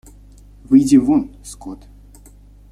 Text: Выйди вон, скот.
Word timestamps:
Выйди 0.63 0.95
вон, 0.97 1.29
скот. 1.43 1.81